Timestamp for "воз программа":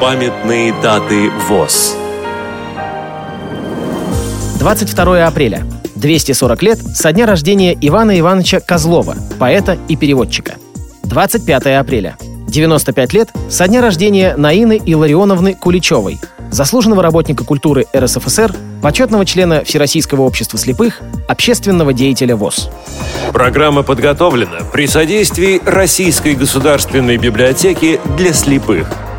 22.36-23.82